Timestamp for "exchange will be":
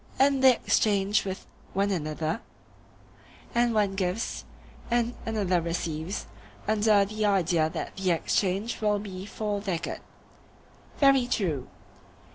8.09-9.27